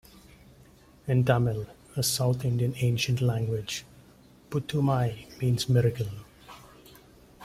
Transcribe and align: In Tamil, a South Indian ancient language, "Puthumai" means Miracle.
In 1.07 1.23
Tamil, 1.25 1.67
a 1.95 2.01
South 2.01 2.43
Indian 2.43 2.73
ancient 2.77 3.21
language, 3.21 3.85
"Puthumai" 4.49 5.39
means 5.39 5.69
Miracle. 5.69 6.07